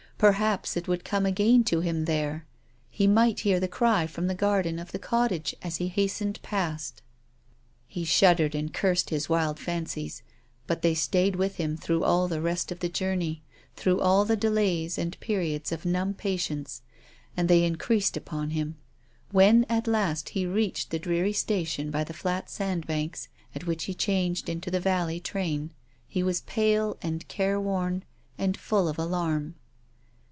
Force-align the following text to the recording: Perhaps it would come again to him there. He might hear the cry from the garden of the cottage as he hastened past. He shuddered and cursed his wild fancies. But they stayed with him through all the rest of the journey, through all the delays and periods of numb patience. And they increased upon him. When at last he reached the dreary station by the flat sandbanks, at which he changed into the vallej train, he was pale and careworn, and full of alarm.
Perhaps 0.21 0.77
it 0.77 0.87
would 0.87 1.03
come 1.03 1.25
again 1.25 1.63
to 1.63 1.79
him 1.79 2.05
there. 2.05 2.45
He 2.91 3.07
might 3.07 3.39
hear 3.39 3.59
the 3.59 3.67
cry 3.67 4.05
from 4.05 4.27
the 4.27 4.35
garden 4.35 4.77
of 4.77 4.91
the 4.91 4.99
cottage 4.99 5.55
as 5.63 5.77
he 5.77 5.87
hastened 5.87 6.39
past. 6.43 7.01
He 7.87 8.03
shuddered 8.05 8.53
and 8.53 8.71
cursed 8.71 9.09
his 9.09 9.29
wild 9.29 9.57
fancies. 9.57 10.21
But 10.67 10.83
they 10.83 10.93
stayed 10.93 11.35
with 11.37 11.55
him 11.55 11.75
through 11.75 12.03
all 12.03 12.27
the 12.27 12.39
rest 12.39 12.71
of 12.71 12.81
the 12.81 12.87
journey, 12.87 13.41
through 13.75 13.99
all 13.99 14.23
the 14.23 14.35
delays 14.35 14.99
and 14.99 15.19
periods 15.21 15.71
of 15.71 15.85
numb 15.85 16.13
patience. 16.13 16.83
And 17.35 17.49
they 17.49 17.63
increased 17.63 18.15
upon 18.15 18.51
him. 18.51 18.77
When 19.31 19.65
at 19.69 19.87
last 19.87 20.29
he 20.37 20.45
reached 20.45 20.91
the 20.91 20.99
dreary 20.99 21.33
station 21.33 21.89
by 21.89 22.03
the 22.03 22.13
flat 22.13 22.47
sandbanks, 22.47 23.27
at 23.55 23.65
which 23.65 23.85
he 23.85 23.95
changed 23.95 24.49
into 24.49 24.69
the 24.69 24.79
vallej 24.79 25.23
train, 25.23 25.73
he 26.07 26.21
was 26.21 26.41
pale 26.41 26.95
and 27.01 27.27
careworn, 27.27 28.03
and 28.37 28.55
full 28.55 28.87
of 28.87 28.99
alarm. 28.99 29.55